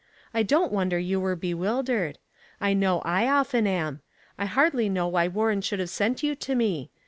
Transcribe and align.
''I 0.33 0.41
don't 0.41 0.71
wonder 0.71 0.97
you 0.97 1.19
were 1.19 1.35
bewildered. 1.35 2.17
I 2.59 2.73
know 2.73 3.03
I 3.05 3.27
often 3.27 3.67
am. 3.67 4.01
I 4.35 4.45
hardly 4.47 4.89
know 4.89 5.07
why 5.07 5.27
Warren 5.27 5.61
should 5.61 5.77
have 5.79 5.91
sent 5.91 6.23
you 6.23 6.33
to 6.37 6.55
me. 6.55 6.89